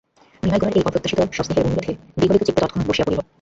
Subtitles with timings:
[0.43, 3.19] বিনয় গোরার এই অপ্রত্যাশিত সস্নেহ অনুরোধে বিগলিতচিত্তে তৎক্ষণাৎ বসিয়া পড়িল।